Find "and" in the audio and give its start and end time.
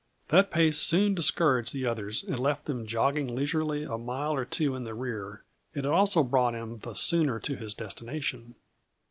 2.23-2.39, 5.75-5.85